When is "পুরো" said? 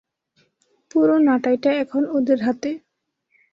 0.91-1.15